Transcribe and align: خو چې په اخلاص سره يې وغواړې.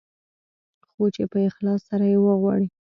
خو 0.89 1.03
چې 1.15 1.23
په 1.31 1.37
اخلاص 1.49 1.81
سره 1.89 2.05
يې 2.11 2.17
وغواړې. 2.21 2.67